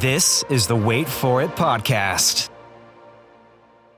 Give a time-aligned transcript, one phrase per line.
[0.00, 2.50] This is the Wait For It podcast.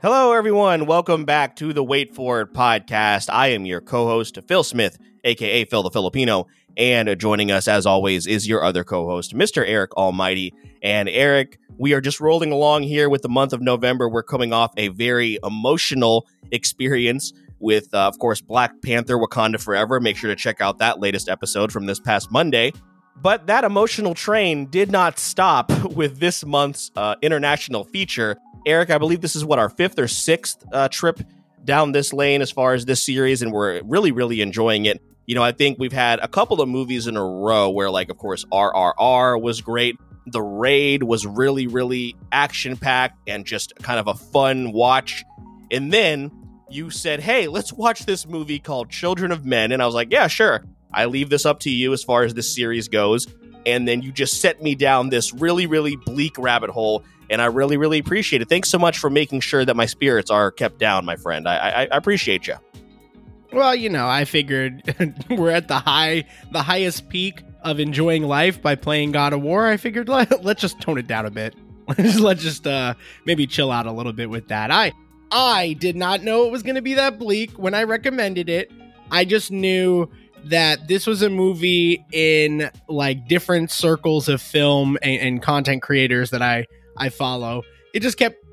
[0.00, 0.86] Hello, everyone.
[0.86, 3.28] Welcome back to the Wait For It podcast.
[3.30, 6.46] I am your co host, Phil Smith, aka Phil the Filipino.
[6.74, 9.62] And joining us, as always, is your other co host, Mr.
[9.68, 10.54] Eric Almighty.
[10.82, 14.09] And Eric, we are just rolling along here with the month of November.
[14.09, 20.01] We're coming off a very emotional experience with, uh, of course, Black Panther Wakanda Forever.
[20.01, 22.73] Make sure to check out that latest episode from this past Monday.
[23.16, 28.37] But that emotional train did not stop with this month's uh, international feature.
[28.66, 31.21] Eric, I believe this is what our fifth or sixth uh, trip
[31.65, 35.02] down this lane as far as this series, and we're really, really enjoying it.
[35.26, 38.10] You know, I think we've had a couple of movies in a row where, like,
[38.10, 39.96] of course, RRR was great.
[40.27, 45.24] The Raid was really, really action packed and just kind of a fun watch.
[45.71, 46.30] And then
[46.68, 49.73] you said, Hey, let's watch this movie called Children of Men.
[49.73, 50.65] And I was like, Yeah, sure.
[50.93, 53.27] I leave this up to you as far as this series goes.
[53.66, 57.05] And then you just set me down this really, really bleak rabbit hole.
[57.29, 58.49] And I really, really appreciate it.
[58.49, 61.46] Thanks so much for making sure that my spirits are kept down, my friend.
[61.46, 62.55] I, I, I appreciate you.
[63.52, 64.83] Well, you know, I figured
[65.31, 69.66] we're at the high, the highest peak of enjoying life by playing God of War.
[69.66, 71.55] I figured let, let's just tone it down a bit.
[71.99, 72.94] let's just uh,
[73.25, 74.71] maybe chill out a little bit with that.
[74.71, 74.93] I
[75.33, 78.71] I did not know it was going to be that bleak when I recommended it.
[79.11, 80.09] I just knew
[80.44, 86.31] that this was a movie in like different circles of film and, and, content creators
[86.31, 86.66] that I
[86.97, 87.62] I follow.
[87.94, 88.44] It just kept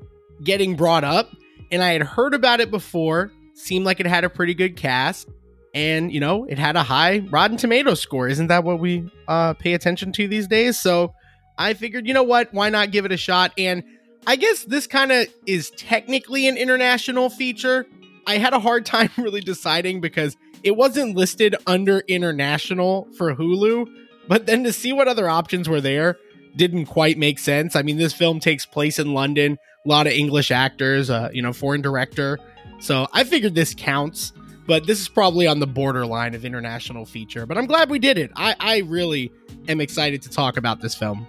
[0.42, 1.30] getting brought up,
[1.70, 3.32] and I had heard about it before.
[3.54, 5.28] Seemed like it had a pretty good cast,
[5.74, 8.28] and you know it had a high Rotten Tomato score.
[8.28, 10.78] Isn't that what we uh, pay attention to these days?
[10.78, 11.12] So
[11.58, 12.54] I figured, you know what?
[12.54, 13.52] Why not give it a shot?
[13.58, 13.82] And
[14.26, 17.86] I guess this kind of is technically an international feature.
[18.26, 23.86] I had a hard time really deciding because it wasn't listed under international for Hulu,
[24.28, 26.18] but then to see what other options were there
[26.56, 27.76] didn't quite make sense.
[27.76, 31.42] I mean, this film takes place in London, a lot of English actors, uh, you
[31.42, 32.38] know, foreign director.
[32.80, 34.32] So I figured this counts,
[34.66, 37.46] but this is probably on the borderline of international feature.
[37.46, 38.30] But I'm glad we did it.
[38.36, 39.32] I, I really
[39.68, 41.26] am excited to talk about this film.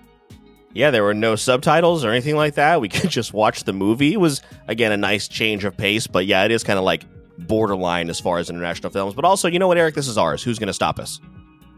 [0.74, 2.82] Yeah, there were no subtitles or anything like that.
[2.82, 4.14] We could just watch the movie.
[4.14, 7.06] It was, again, a nice change of pace, but yeah, it is kind of like
[7.48, 9.14] borderline as far as international films.
[9.14, 9.96] But also, you know what, Eric?
[9.96, 10.44] This is ours.
[10.44, 11.20] Who's going to stop us?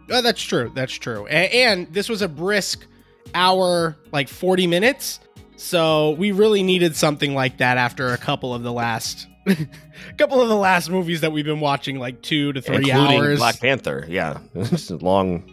[0.10, 0.72] Oh, that's true.
[0.76, 1.26] That's true.
[1.28, 2.86] And, and this was a brisk
[3.34, 5.20] hour, like 40 minutes.
[5.56, 9.28] So we really needed something like that after a couple of the last
[10.18, 13.40] couple of the last movies that we've been watching like two to three Including hours.
[13.40, 15.44] Black Panther, yeah, it's a long,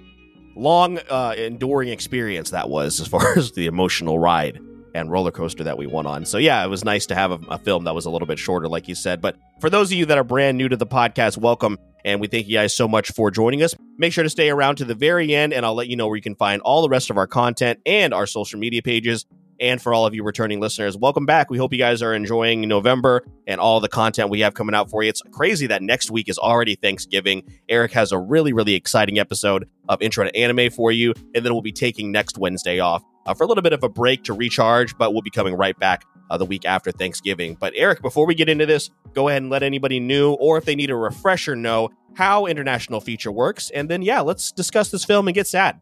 [0.56, 4.60] long, uh, enduring experience that was as far as the emotional ride
[4.98, 6.24] and roller coaster that we went on.
[6.24, 8.38] So yeah, it was nice to have a, a, film that was a little bit
[8.38, 9.20] shorter, like you said.
[9.20, 11.78] But for those of you that are brand new to the podcast, welcome.
[12.04, 13.74] And we thank you guys so much for joining us.
[13.98, 16.16] Make sure to stay around to the very end, and I'll let you know where
[16.16, 19.26] you can find all the rest of our content and our social media pages.
[19.60, 21.50] And for all of you returning listeners, welcome back.
[21.50, 24.88] We hope you guys are enjoying November and all the content we have coming out
[24.88, 25.08] for you.
[25.08, 27.42] It's crazy that next week is already Thanksgiving.
[27.68, 31.52] Eric has a really, really exciting episode of Intro to Anime for you, and then
[31.52, 34.32] we'll be taking next Wednesday off uh, for a little bit of a break to
[34.32, 37.56] recharge, but we'll be coming right back uh, the week after Thanksgiving.
[37.60, 40.64] But Eric, before we get into this, go ahead and let anybody new or if
[40.64, 43.70] they need a refresher know how international feature works.
[43.70, 45.80] And then, yeah, let's discuss this film and get sad.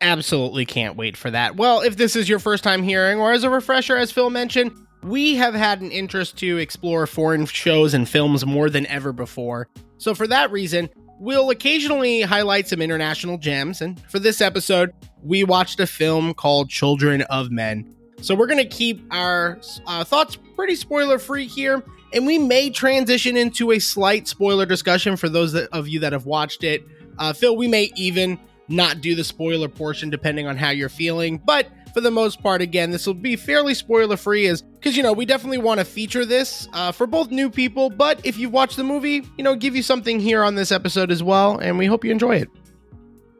[0.00, 1.56] Absolutely can't wait for that.
[1.56, 4.72] Well, if this is your first time hearing, or as a refresher, as Phil mentioned,
[5.02, 9.68] we have had an interest to explore foreign shows and films more than ever before.
[9.98, 13.80] So, for that reason, we'll occasionally highlight some international gems.
[13.80, 17.94] And for this episode, we watched a film called Children of Men.
[18.20, 21.82] So we're going to keep our uh, thoughts pretty spoiler free here.
[22.14, 26.12] And we may transition into a slight spoiler discussion for those that, of you that
[26.12, 26.84] have watched it.
[27.18, 28.38] Uh, Phil, we may even
[28.68, 31.38] not do the spoiler portion depending on how you're feeling.
[31.38, 35.02] But for the most part, again, this will be fairly spoiler free, as because you
[35.02, 38.52] know we definitely want to feature this uh, for both new people, but if you've
[38.52, 41.78] watched the movie, you know, give you something here on this episode as well, and
[41.78, 42.48] we hope you enjoy it.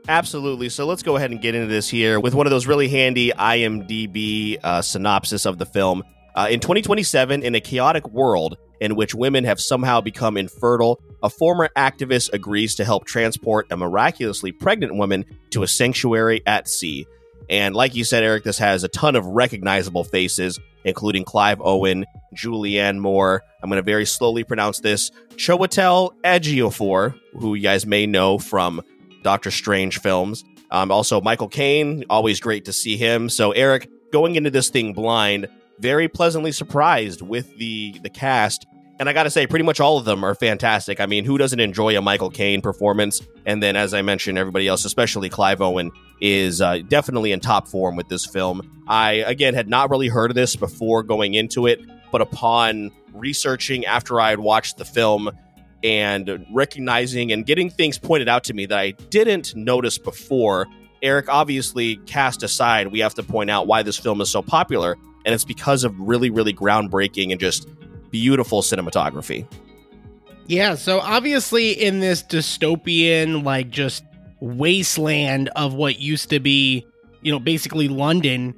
[0.08, 0.68] Absolutely.
[0.68, 3.30] So let's go ahead and get into this here with one of those really handy
[3.30, 6.02] IMDb uh, synopsis of the film.
[6.34, 11.30] Uh, in 2027, in a chaotic world in which women have somehow become infertile, a
[11.30, 17.06] former activist agrees to help transport a miraculously pregnant woman to a sanctuary at sea.
[17.48, 22.06] And like you said, Eric, this has a ton of recognizable faces, including Clive Owen,
[22.34, 23.42] Julianne Moore.
[23.62, 25.10] I'm going to very slowly pronounce this.
[25.36, 28.82] Chiwetel Ejiofor, who you guys may know from
[29.22, 30.44] Doctor Strange films.
[30.70, 33.28] Um, also, Michael Caine, always great to see him.
[33.28, 35.48] So, Eric, going into this thing blind,
[35.78, 38.66] very pleasantly surprised with the the cast.
[38.98, 41.00] And I got to say, pretty much all of them are fantastic.
[41.00, 43.20] I mean, who doesn't enjoy a Michael Caine performance?
[43.46, 45.90] And then, as I mentioned, everybody else, especially Clive Owen,
[46.20, 48.84] is uh, definitely in top form with this film.
[48.86, 51.80] I, again, had not really heard of this before going into it,
[52.12, 55.32] but upon researching after I had watched the film
[55.84, 60.66] and recognizing and getting things pointed out to me that I didn't notice before,
[61.02, 64.96] Eric, obviously, cast aside, we have to point out why this film is so popular.
[65.24, 67.68] And it's because of really, really groundbreaking and just
[68.10, 69.46] beautiful cinematography.
[70.46, 74.04] Yeah, so obviously in this dystopian, like just
[74.40, 76.84] wasteland of what used to be,
[77.22, 78.54] you know, basically London,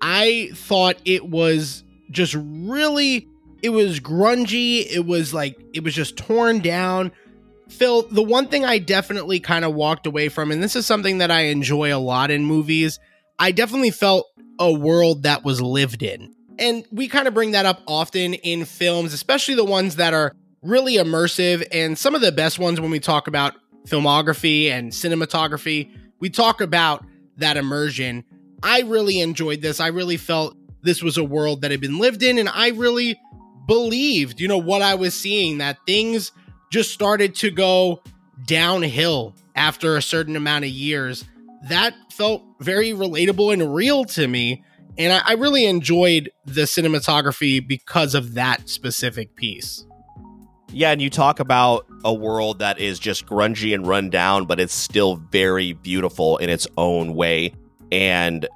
[0.00, 3.26] I thought it was just really
[3.62, 7.12] it was grungy, it was like it was just torn down.
[7.68, 11.18] Phil, the one thing I definitely kind of walked away from and this is something
[11.18, 12.98] that I enjoy a lot in movies,
[13.38, 14.26] I definitely felt
[14.58, 16.34] a world that was lived in.
[16.58, 20.34] And we kind of bring that up often in films, especially the ones that are
[20.62, 23.54] really immersive and some of the best ones when we talk about
[23.86, 25.90] filmography and cinematography.
[26.20, 27.04] We talk about
[27.38, 28.24] that immersion.
[28.62, 29.80] I really enjoyed this.
[29.80, 33.18] I really felt this was a world that had been lived in, and I really
[33.66, 36.32] believed, you know, what I was seeing that things
[36.70, 38.02] just started to go
[38.46, 41.24] downhill after a certain amount of years.
[41.68, 44.64] That felt very relatable and real to me.
[44.98, 49.84] And I, I really enjoyed the cinematography because of that specific piece.
[50.74, 54.58] Yeah, and you talk about a world that is just grungy and run down, but
[54.58, 57.52] it's still very beautiful in its own way.
[57.90, 58.48] And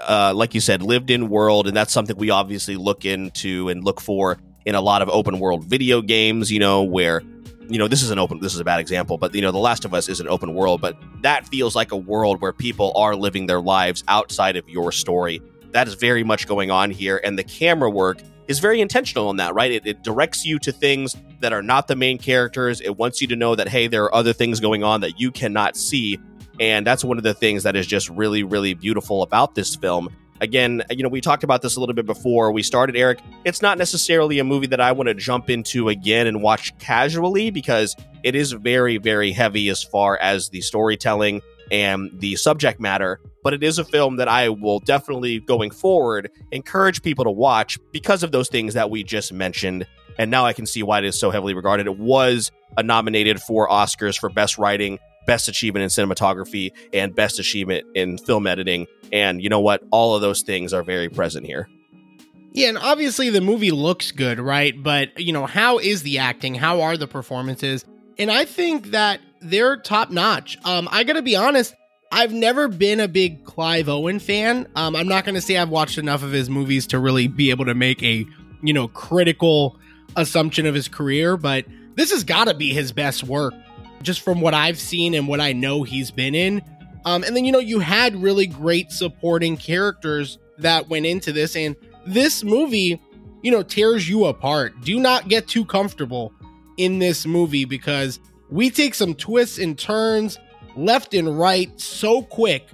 [0.00, 3.84] uh, like you said, lived in world, and that's something we obviously look into and
[3.84, 7.22] look for in a lot of open world video games, you know, where
[7.68, 9.58] you know, this is an open this is a bad example, but you know, The
[9.58, 12.92] Last of Us is an open world, but that feels like a world where people
[12.96, 15.40] are living their lives outside of your story.
[15.70, 18.20] That is very much going on here, and the camera work
[18.50, 19.70] is very intentional in that, right?
[19.70, 22.80] It, it, directs you to things that are not the main characters.
[22.80, 25.30] It wants you to know that, hey, there are other things going on that you
[25.30, 26.18] cannot see.
[26.58, 30.08] And that's one of the things that is just really, really beautiful about this film.
[30.40, 33.20] Again, you know, we talked about this a little bit before we started, Eric.
[33.44, 37.50] It's not necessarily a movie that I want to jump into again and watch casually
[37.50, 43.20] because it is very, very heavy as far as the storytelling and the subject matter,
[43.44, 47.78] but it is a film that I will definitely, going forward, encourage people to watch
[47.92, 49.86] because of those things that we just mentioned.
[50.18, 51.86] And now I can see why it is so heavily regarded.
[51.86, 52.50] It was
[52.82, 54.98] nominated for Oscars for Best Writing,
[55.30, 58.88] Best Achievement in Cinematography, and Best Achievement in Film Editing.
[59.12, 59.80] And you know what?
[59.92, 61.68] All of those things are very present here.
[62.50, 64.74] Yeah, and obviously the movie looks good, right?
[64.82, 66.56] But, you know, how is the acting?
[66.56, 67.84] How are the performances?
[68.18, 70.58] And I think that they're top notch.
[70.64, 71.76] Um, I gotta be honest,
[72.10, 74.66] I've never been a big Clive Owen fan.
[74.74, 77.66] Um, I'm not gonna say I've watched enough of his movies to really be able
[77.66, 78.26] to make a
[78.64, 79.78] you know critical
[80.16, 83.54] assumption of his career, but this has got to be his best work,
[84.02, 86.62] just from what I've seen and what I know he's been in.
[87.04, 91.56] Um, and then you know you had really great supporting characters that went into this,
[91.56, 91.74] and
[92.06, 93.00] this movie,
[93.42, 94.80] you know, tears you apart.
[94.82, 96.32] Do not get too comfortable
[96.76, 98.20] in this movie because
[98.50, 100.38] we take some twists and turns
[100.76, 102.68] left and right so quick.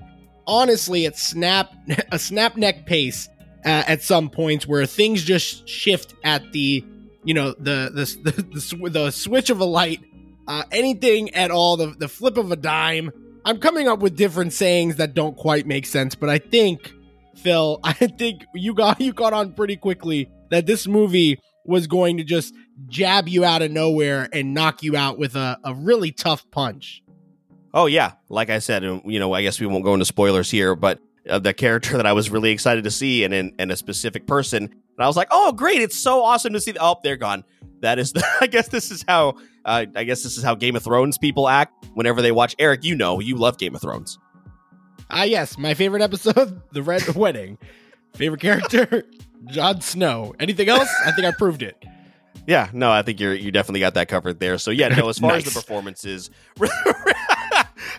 [0.47, 1.73] Honestly, it's snap
[2.12, 3.29] a snap neck pace
[3.65, 6.85] uh, at some points where things just shift at the
[7.25, 10.00] you know the the the, the, the switch of a light,
[10.49, 13.11] uh, anything at all, the the flip of a dime.
[13.45, 16.93] I'm coming up with different sayings that don't quite make sense, but I think
[17.37, 22.17] Phil, I think you got you caught on pretty quickly that this movie was going
[22.19, 22.55] to just
[22.88, 27.03] jab you out of nowhere and knock you out with a, a really tough punch.
[27.75, 30.75] Oh yeah, like I said, you know, I guess we won't go into spoilers here,
[30.75, 33.76] but uh, the character that I was really excited to see and in and a
[33.76, 36.73] specific person, and I was like, oh great, it's so awesome to see.
[36.73, 37.45] The- oh, they're gone.
[37.80, 40.76] That is, the, I guess this is how, uh, I guess this is how Game
[40.76, 42.54] of Thrones people act whenever they watch.
[42.59, 44.18] Eric, you know, you love Game of Thrones.
[45.11, 47.59] Ah, yes, my favorite episode, the Red Wedding.
[48.14, 49.04] Favorite character,
[49.47, 50.35] Jon Snow.
[50.40, 50.88] Anything else?
[51.04, 51.85] I think I proved it.
[52.47, 54.56] Yeah, no, I think you're you definitely got that covered there.
[54.56, 55.47] So yeah, no, as far nice.
[55.47, 56.30] as the performances,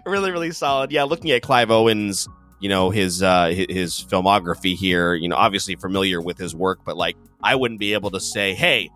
[0.06, 0.92] really, really solid.
[0.92, 2.28] Yeah, looking at Clive Owens,
[2.60, 5.14] you know his uh his filmography here.
[5.16, 8.54] You know, obviously familiar with his work, but like I wouldn't be able to say,
[8.54, 8.90] hey,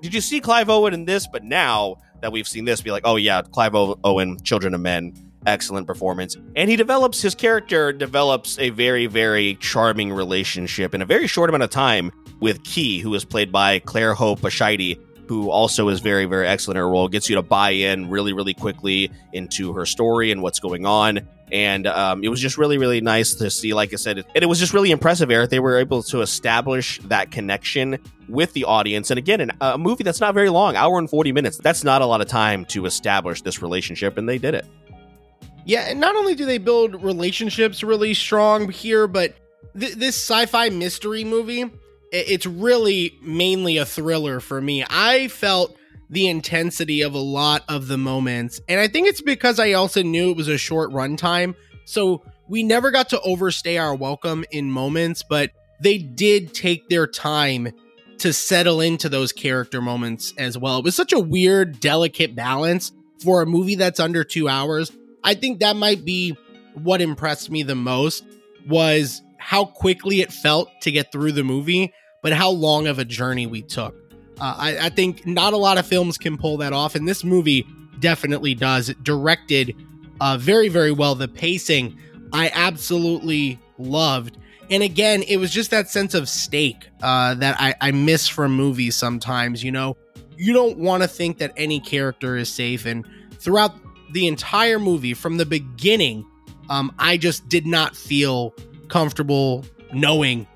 [0.00, 1.26] did you see Clive Owen in this?
[1.26, 4.80] But now that we've seen this, be like, oh yeah, Clive o- Owen, Children of
[4.80, 5.12] Men.
[5.46, 6.36] excellent performance.
[6.54, 11.48] And he develops his character develops a very very charming relationship in a very short
[11.48, 14.98] amount of time with Kee, who is played by Clare-Hope Ashitey,
[15.30, 18.32] who also is very, very excellent in her role, gets you to buy in really,
[18.32, 21.20] really quickly into her story and what's going on.
[21.52, 24.46] And um, it was just really, really nice to see, like I said, and it
[24.46, 25.50] was just really impressive, Eric.
[25.50, 29.12] They were able to establish that connection with the audience.
[29.12, 32.06] And again, a movie that's not very long, hour and 40 minutes, that's not a
[32.06, 34.66] lot of time to establish this relationship, and they did it.
[35.64, 39.36] Yeah, and not only do they build relationships really strong here, but
[39.78, 41.70] th- this sci fi mystery movie
[42.12, 44.84] it's really mainly a thriller for me.
[44.88, 45.76] I felt
[46.08, 50.02] the intensity of a lot of the moments, and I think it's because I also
[50.02, 51.54] knew it was a short runtime.
[51.84, 55.50] So we never got to overstay our welcome in moments, but
[55.80, 57.72] they did take their time
[58.18, 60.78] to settle into those character moments as well.
[60.78, 64.92] It was such a weird, delicate balance for a movie that's under two hours.
[65.24, 66.36] I think that might be
[66.74, 68.24] what impressed me the most
[68.68, 71.92] was how quickly it felt to get through the movie
[72.22, 73.94] but how long of a journey we took.
[74.40, 77.24] Uh, I, I, think not a lot of films can pull that off, and this
[77.24, 77.66] movie
[77.98, 78.88] definitely does.
[78.88, 79.74] It directed
[80.20, 81.14] uh, very, very well.
[81.14, 81.98] The pacing
[82.32, 84.38] I absolutely loved.
[84.70, 88.54] And again, it was just that sense of stake uh, that I, I miss from
[88.54, 89.64] movies sometimes.
[89.64, 89.96] You know,
[90.36, 92.86] you don't want to think that any character is safe.
[92.86, 93.74] And throughout
[94.12, 96.24] the entire movie, from the beginning,
[96.68, 98.54] um, I just did not feel
[98.90, 100.46] comfortable knowing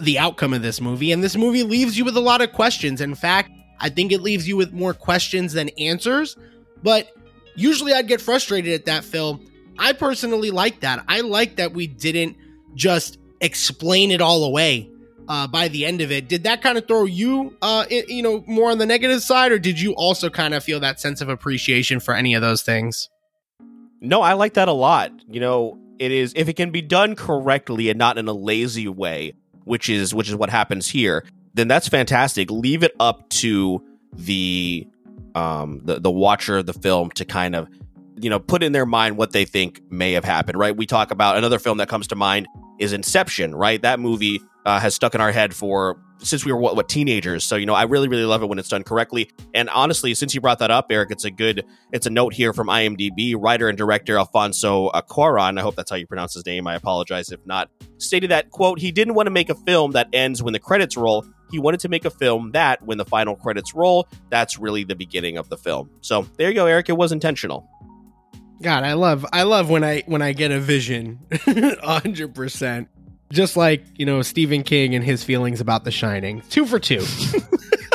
[0.00, 1.12] the outcome of this movie.
[1.12, 3.00] And this movie leaves you with a lot of questions.
[3.00, 3.50] In fact,
[3.80, 6.36] I think it leaves you with more questions than answers.
[6.82, 7.08] But
[7.54, 9.44] usually I'd get frustrated at that film.
[9.78, 11.04] I personally like that.
[11.08, 12.36] I like that we didn't
[12.74, 14.90] just explain it all away
[15.28, 16.28] uh, by the end of it.
[16.28, 19.58] Did that kind of throw you, uh, you know, more on the negative side, or
[19.58, 23.08] did you also kind of feel that sense of appreciation for any of those things?
[24.00, 25.12] No, I like that a lot.
[25.28, 28.88] You know, it is if it can be done correctly and not in a lazy
[28.88, 29.34] way
[29.66, 31.24] which is which is what happens here,
[31.54, 32.50] then that's fantastic.
[32.50, 34.86] Leave it up to the
[35.34, 37.68] um the, the watcher of the film to kind of
[38.18, 41.10] you know put in their mind what they think may have happened right we talk
[41.10, 42.46] about another film that comes to mind
[42.78, 46.58] is inception right that movie uh, has stuck in our head for since we were
[46.58, 47.44] what, what, teenagers.
[47.44, 49.30] So you know, I really really love it when it's done correctly.
[49.54, 52.52] And honestly, since you brought that up, Eric, it's a good it's a note here
[52.52, 53.34] from IMDb.
[53.36, 56.66] Writer and director Alfonso Cuarón, I hope that's how you pronounce his name.
[56.66, 57.70] I apologize if not.
[57.98, 60.96] Stated that quote He didn't want to make a film that ends when the credits
[60.96, 61.24] roll.
[61.50, 64.96] He wanted to make a film that, when the final credits roll, that's really the
[64.96, 65.90] beginning of the film.
[66.00, 66.88] So there you go, Eric.
[66.88, 67.68] It was intentional.
[68.62, 71.20] God, I love I love when I when I get a vision,
[71.82, 72.88] hundred percent.
[73.32, 76.42] Just like, you know, Stephen King and his feelings about The Shining.
[76.48, 77.04] Two for two.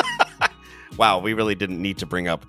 [0.98, 2.44] wow, we really didn't need to bring up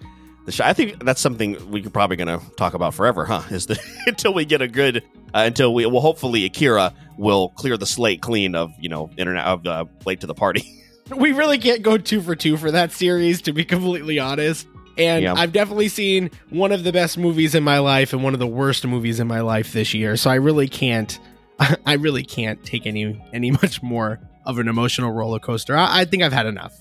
[0.45, 3.43] the sh- I think that's something we're probably going to talk about forever, huh?
[3.49, 4.97] Is the until we get a good
[5.33, 9.45] uh, until we well hopefully Akira will clear the slate clean of, you know, internet
[9.45, 10.63] of uh, late to the party.
[11.15, 14.67] we really can't go two for two for that series to be completely honest.
[14.95, 15.33] And yeah.
[15.33, 18.47] I've definitely seen one of the best movies in my life and one of the
[18.47, 20.15] worst movies in my life this year.
[20.17, 21.17] So I really can't
[21.85, 25.75] I really can't take any any much more of an emotional roller coaster.
[25.75, 26.73] I, I think I've had enough.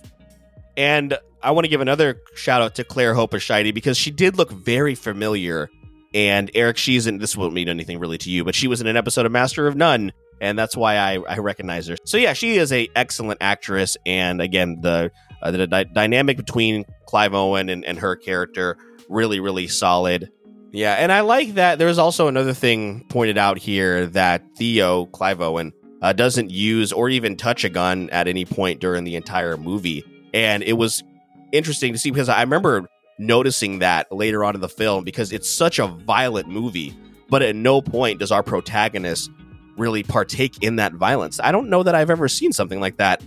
[0.77, 4.51] And I want to give another shout out to Clare-Hope Ashitey because she did look
[4.51, 5.69] very familiar.
[6.15, 8.87] And Eric, she's in this won't mean anything really to you, but she was in
[8.87, 11.97] an episode of Master of None, and that's why I, I recognize her.
[12.05, 15.11] So yeah, she is a excellent actress, and again, the
[15.41, 18.77] uh, the dynamic between Clive Owen and, and her character
[19.09, 20.31] really really solid.
[20.73, 21.79] Yeah, and I like that.
[21.79, 27.11] There's also another thing pointed out here that Theo Clive Owen uh, doesn't use or
[27.11, 30.03] even touch a gun at any point during the entire movie,
[30.33, 31.05] and it was
[31.53, 32.89] interesting to see because I remember
[33.19, 36.97] noticing that later on in the film because it's such a violent movie,
[37.29, 39.31] but at no point does our protagonist
[39.77, 41.39] really partake in that violence.
[41.39, 43.23] I don't know that I've ever seen something like that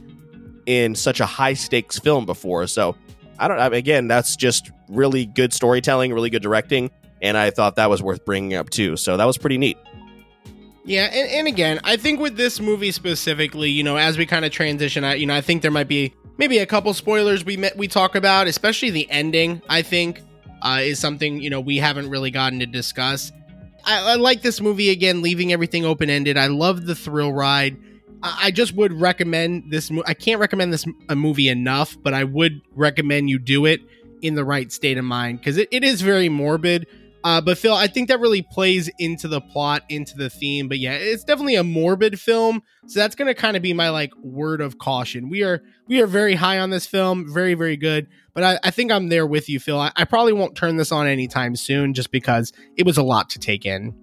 [0.66, 2.66] in such a high stakes film before.
[2.66, 2.96] So
[3.38, 3.74] I don't.
[3.74, 6.90] Again, that's just really good storytelling, really good directing
[7.22, 8.98] and I thought that was worth bringing up too.
[8.98, 9.78] So that was pretty neat.
[10.86, 14.46] Yeah, and, and again, I think with this movie specifically, you know, as we kind
[14.46, 17.58] of transition, I you know, I think there might be maybe a couple spoilers we
[17.58, 19.62] met, we talk about, especially the ending.
[19.68, 20.22] I think
[20.62, 23.32] uh, is something you know we haven't really gotten to discuss.
[23.84, 26.38] I, I like this movie again, leaving everything open ended.
[26.38, 27.78] I love the thrill ride.
[28.22, 29.90] I, I just would recommend this.
[29.90, 33.82] Mo- I can't recommend this a movie enough, but I would recommend you do it
[34.22, 36.88] in the right state of mind because it, it is very morbid
[37.26, 40.68] Uh, but Phil, I think that really plays into the plot, into the theme.
[40.68, 43.90] But yeah, it's definitely a morbid film, so that's going to kind of be my
[43.90, 45.28] like word of caution.
[45.28, 48.08] We are we are very high on this film, very very good.
[48.36, 49.80] But I, I think I'm there with you, Phil.
[49.80, 53.32] I, I probably won't turn this on anytime soon, just because it was a lot
[53.32, 53.96] to take in.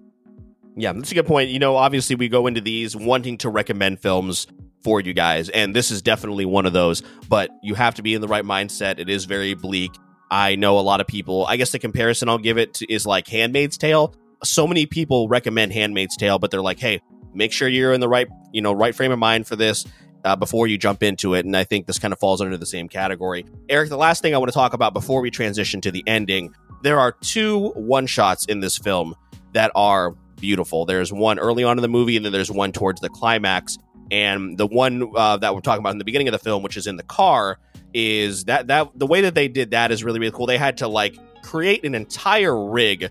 [0.75, 1.51] Yeah, that's a good point.
[1.51, 4.49] You know, obviously we go into these wanting to recommend films
[4.83, 7.05] for you guys, and this is definitely one of those.
[7.29, 8.99] But you have to be in the right mindset.
[8.99, 9.93] It is very bleak.
[10.33, 11.45] I know a lot of people.
[11.47, 14.15] I guess the comparison I'll give it to is like Handmaid's Tale.
[14.43, 17.03] So many people recommend Handmaid's Tale, but they're like, "Hey,
[17.35, 19.85] make sure you're in the right, you know, right frame of mind for this
[20.25, 22.65] uh, before you jump into it." And I think this kind of falls under the
[22.65, 23.45] same category.
[23.69, 26.55] Eric, the last thing I want to talk about before we transition to the ending,
[26.83, 29.15] there are two one shots in this film
[29.53, 30.87] that are beautiful.
[30.87, 33.77] There's one early on in the movie, and then there's one towards the climax.
[34.11, 36.79] And the one uh, that we're talking about in the beginning of the film, which
[36.79, 37.59] is in the car,
[37.95, 40.47] is that that the way that they did that is really really cool.
[40.47, 43.11] They had to like create an entire rig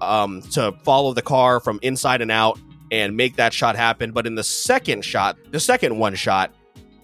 [0.00, 2.58] um, to follow the car from inside and out
[2.90, 4.12] and make that shot happen.
[4.12, 6.54] But in the second shot, the second one shot,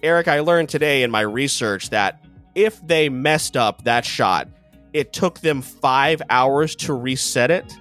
[0.03, 2.23] Eric, I learned today in my research that
[2.55, 4.49] if they messed up that shot,
[4.93, 7.77] it took them five hours to reset it.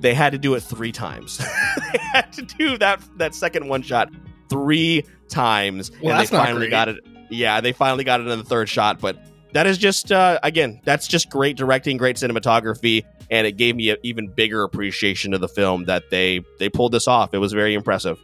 [0.00, 1.38] They had to do it three times.
[1.92, 4.10] they had to do that that second one shot
[4.48, 6.98] three times, well, and they finally got it
[7.34, 9.16] yeah, they finally got it in the third shot, but
[9.52, 13.90] that is just uh, again, that's just great directing, great cinematography, and it gave me
[13.90, 17.34] an even bigger appreciation of the film that they they pulled this off.
[17.34, 18.18] It was very impressive.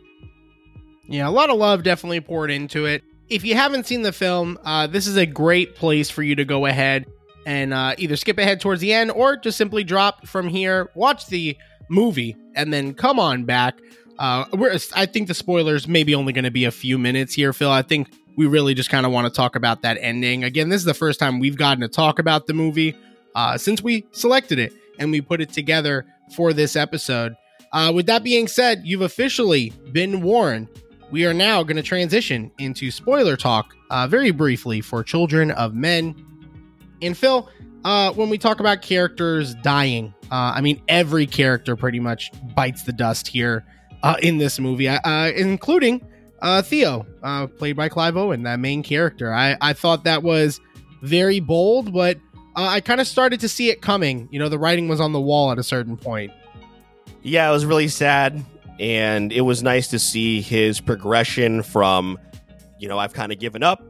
[1.06, 3.02] Yeah, a lot of love definitely poured into it.
[3.28, 6.44] If you haven't seen the film, uh, this is a great place for you to
[6.44, 7.06] go ahead
[7.46, 11.26] and uh, either skip ahead towards the end or just simply drop from here, watch
[11.26, 11.56] the
[11.88, 13.78] movie, and then come on back.
[14.18, 14.44] Uh,
[14.94, 17.70] I think the spoilers maybe only going to be a few minutes here, Phil.
[17.70, 20.44] I think we really just kind of want to talk about that ending.
[20.44, 22.96] Again, this is the first time we've gotten to talk about the movie
[23.34, 27.34] uh, since we selected it and we put it together for this episode.
[27.72, 30.68] Uh, with that being said, you've officially been warned.
[31.10, 35.74] We are now going to transition into spoiler talk uh, very briefly for Children of
[35.74, 36.14] Men.
[37.02, 37.48] And Phil,
[37.84, 42.84] uh, when we talk about characters dying, uh, I mean, every character pretty much bites
[42.84, 43.64] the dust here
[44.02, 46.00] uh, in this movie, uh, including
[46.42, 49.32] uh, Theo, uh, played by Clive Owen, that main character.
[49.32, 50.60] I, I thought that was
[51.02, 52.18] very bold, but
[52.56, 54.28] uh, I kind of started to see it coming.
[54.30, 56.32] You know, the writing was on the wall at a certain point.
[57.22, 58.44] Yeah, it was really sad.
[58.78, 62.18] And it was nice to see his progression from,
[62.78, 63.82] you know, I've kind of given up.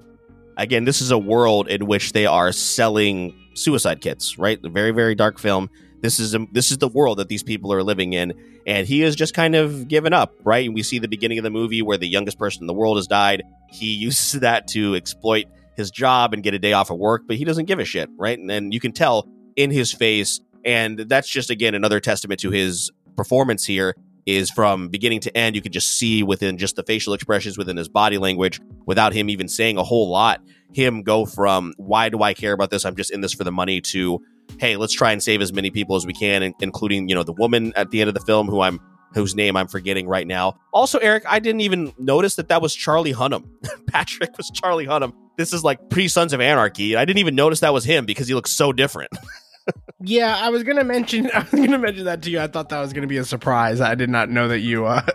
[0.56, 4.58] Again, this is a world in which they are selling suicide kits, right?
[4.64, 5.70] A very, very dark film.
[6.00, 8.32] This is a, this is the world that these people are living in,
[8.66, 10.66] and he is just kind of given up, right?
[10.66, 12.96] And we see the beginning of the movie where the youngest person in the world
[12.96, 13.42] has died.
[13.70, 17.36] He uses that to exploit his job and get a day off of work, but
[17.36, 18.38] he doesn't give a shit, right?
[18.38, 22.50] And, and you can tell in his face, and that's just again another testament to
[22.50, 23.94] his performance here.
[24.26, 27.76] Is from beginning to end, you can just see within just the facial expressions within
[27.76, 30.40] his body language, without him even saying a whole lot,
[30.72, 32.84] him go from why do I care about this?
[32.84, 34.20] I'm just in this for the money to
[34.58, 37.32] hey, let's try and save as many people as we can, including you know the
[37.32, 38.80] woman at the end of the film who I'm
[39.14, 40.58] whose name I'm forgetting right now.
[40.72, 43.48] Also, Eric, I didn't even notice that that was Charlie Hunnam.
[43.88, 45.12] Patrick was Charlie Hunnam.
[45.36, 46.96] This is like pre Sons of Anarchy.
[46.96, 49.10] I didn't even notice that was him because he looks so different.
[50.00, 51.30] yeah, I was gonna mention.
[51.34, 52.40] I was gonna mention that to you.
[52.40, 53.80] I thought that was gonna be a surprise.
[53.80, 55.06] I did not know that you uh,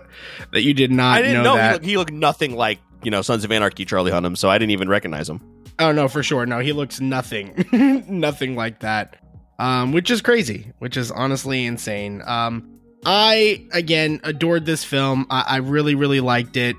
[0.51, 1.17] that you did not.
[1.17, 3.85] I didn't know, know he, looked, he looked nothing like you know Sons of Anarchy
[3.85, 5.41] Charlie Hunnam, so I didn't even recognize him.
[5.77, 6.45] Oh no, for sure.
[6.45, 7.65] No, he looks nothing,
[8.07, 9.17] nothing like that
[9.59, 12.21] um, which is crazy, which is honestly insane.
[12.25, 15.27] Um, I again adored this film.
[15.29, 16.75] I, I really, really liked it.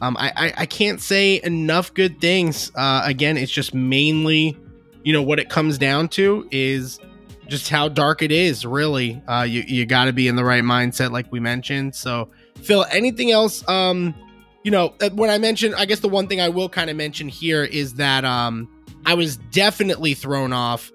[0.00, 2.70] Um, I, I, I can't say enough good things.
[2.74, 4.56] Uh, again, it's just mainly,
[5.02, 6.98] you know, what it comes down to is
[7.46, 8.64] just how dark it is.
[8.64, 11.94] Really, uh, you you got to be in the right mindset, like we mentioned.
[11.94, 12.30] So,
[12.62, 13.66] Phil, anything else?
[13.68, 14.14] Um,
[14.62, 16.96] you know, uh, when I mentioned, I guess the one thing I will kind of
[16.96, 18.68] mention here is that um,
[19.04, 20.90] I was definitely thrown off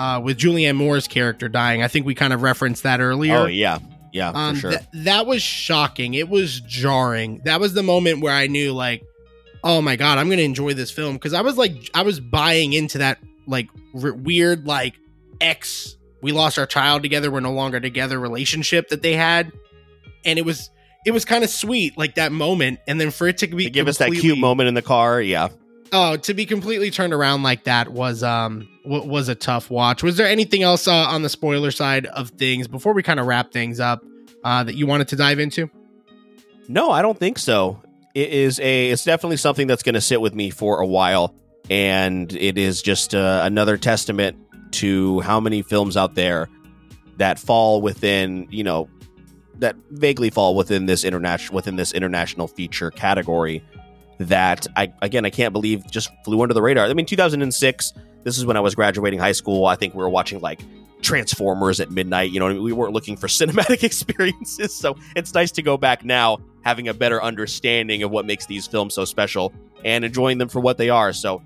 [0.00, 1.82] uh, with Julianne Moore's character dying.
[1.82, 3.36] I think we kind of referenced that earlier.
[3.36, 3.80] Oh yeah,
[4.14, 4.70] yeah, um, for sure.
[4.70, 6.14] Th- that was shocking.
[6.14, 7.42] It was jarring.
[7.44, 9.04] That was the moment where I knew, like,
[9.62, 12.72] oh my god, I'm gonna enjoy this film because I was like, I was buying
[12.72, 13.68] into that like
[14.02, 14.94] r- weird like
[15.38, 15.96] ex.
[16.22, 17.30] We lost our child together.
[17.30, 19.52] We're no longer together relationship that they had,
[20.24, 20.70] and it was
[21.04, 23.70] it was kind of sweet, like that moment, and then for it to be to
[23.70, 25.48] give us that cute moment in the car, yeah.
[25.92, 30.02] Oh, to be completely turned around like that was um w- was a tough watch.
[30.02, 33.26] Was there anything else uh, on the spoiler side of things before we kind of
[33.26, 34.04] wrap things up
[34.44, 35.68] uh, that you wanted to dive into?
[36.68, 37.82] No, I don't think so.
[38.14, 41.34] It is a it's definitely something that's going to sit with me for a while,
[41.68, 44.36] and it is just uh, another testament
[44.72, 46.48] to how many films out there
[47.16, 48.88] that fall within you know
[49.58, 53.62] that vaguely fall within this international within this international feature category
[54.20, 56.86] that I again I can't believe just flew under the radar.
[56.86, 59.66] I mean 2006 this is when I was graduating high school.
[59.66, 60.60] I think we were watching like
[61.02, 62.30] Transformers at midnight.
[62.30, 64.74] You know, we weren't looking for cinematic experiences.
[64.74, 68.66] So it's nice to go back now, having a better understanding of what makes these
[68.66, 69.52] films so special
[69.84, 71.12] and enjoying them for what they are.
[71.14, 71.42] So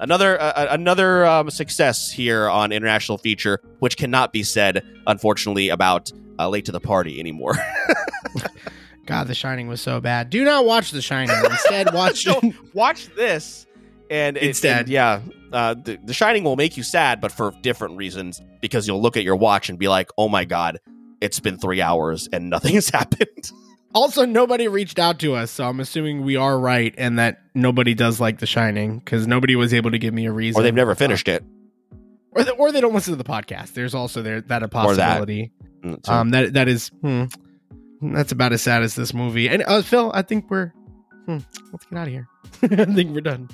[0.00, 6.10] another uh, another um, success here on international feature, which cannot be said, unfortunately, about
[6.40, 7.54] uh, Late to the Party anymore.
[9.06, 10.30] God, The Shining was so bad.
[10.30, 11.36] Do not watch The Shining.
[11.44, 12.26] Instead, watch
[12.74, 13.66] watch this.
[14.10, 15.20] And instead, and yeah,
[15.52, 18.40] uh, the, the Shining will make you sad, but for different reasons.
[18.60, 20.78] Because you'll look at your watch and be like, "Oh my god,
[21.20, 23.50] it's been three hours and nothing has happened."
[23.92, 27.94] Also, nobody reached out to us, so I'm assuming we are right and that nobody
[27.94, 30.60] does like The Shining because nobody was able to give me a reason.
[30.60, 31.42] Or they've never finished it.
[32.32, 33.72] Or, the, or they don't listen to the podcast.
[33.72, 35.50] There's also there that a possibility.
[35.82, 37.24] Mm, Um, that that is hmm,
[38.02, 39.48] that's about as sad as this movie.
[39.48, 40.72] And uh, Phil, I think we're
[41.26, 41.38] hmm,
[41.72, 42.28] let's get out of here.
[42.62, 43.48] I think we're done.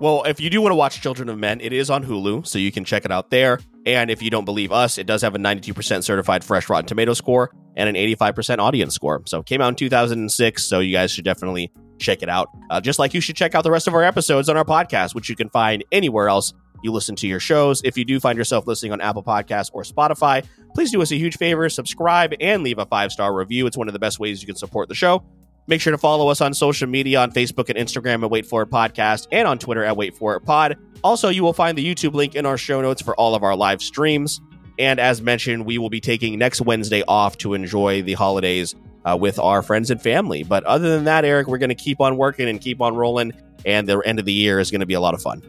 [0.00, 2.58] Well, if you do want to watch Children of Men, it is on Hulu, so
[2.58, 3.58] you can check it out there.
[3.84, 7.14] And if you don't believe us, it does have a 92% certified fresh Rotten Tomato
[7.14, 9.22] score and an 85% audience score.
[9.26, 12.48] So it came out in 2006, so you guys should definitely check it out.
[12.70, 15.16] Uh, just like you should check out the rest of our episodes on our podcast,
[15.16, 17.80] which you can find anywhere else you listen to your shows.
[17.84, 21.16] If you do find yourself listening on Apple Podcasts or Spotify, please do us a
[21.16, 23.66] huge favor, subscribe and leave a five-star review.
[23.66, 25.24] It's one of the best ways you can support the show.
[25.66, 28.62] Make sure to follow us on social media on Facebook and Instagram at Wait For
[28.62, 30.78] It Podcast and on Twitter at Wait For It Pod.
[31.04, 33.54] Also, you will find the YouTube link in our show notes for all of our
[33.54, 34.40] live streams.
[34.78, 39.16] And as mentioned, we will be taking next Wednesday off to enjoy the holidays uh,
[39.20, 40.42] with our friends and family.
[40.42, 43.32] But other than that, Eric, we're going to keep on working and keep on rolling.
[43.66, 45.42] And the end of the year is going to be a lot of fun.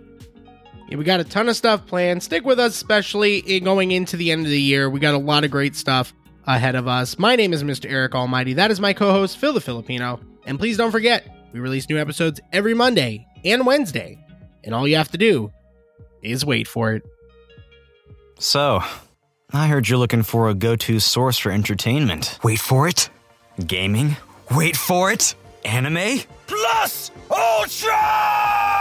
[0.90, 2.24] Yeah, we got a ton of stuff planned.
[2.24, 4.90] Stick with us, especially in going into the end of the year.
[4.90, 6.16] We got a lot of great stuff
[6.48, 7.20] ahead of us.
[7.20, 7.90] My name is Mr.
[7.90, 8.54] Eric Almighty.
[8.54, 10.20] That is my co host, Phil the Filipino.
[10.48, 14.18] And please don't forget, we release new episodes every Monday and Wednesday.
[14.64, 15.52] And all you have to do
[16.24, 17.04] is wait for it.
[18.40, 18.82] So,
[19.54, 22.40] I heard you're looking for a go to source for entertainment.
[22.44, 23.12] Wait for it.
[23.68, 24.18] Gaming?
[24.56, 25.36] Wait for it.
[25.66, 26.22] Anime?
[26.48, 28.79] Plus Ultra!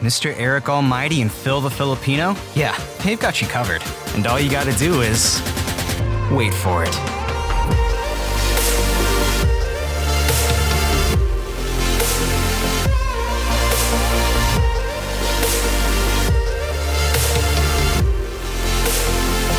[0.00, 0.34] Mr.
[0.36, 2.34] Eric Almighty and Phil the Filipino?
[2.54, 3.82] Yeah, they've got you covered.
[4.14, 5.40] And all you gotta do is.
[6.30, 6.94] wait for it.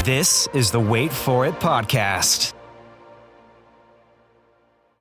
[0.07, 2.53] This is the Wait For It podcast.